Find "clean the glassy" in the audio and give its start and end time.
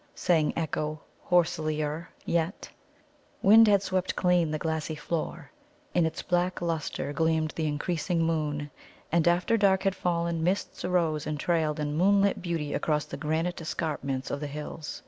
4.15-4.95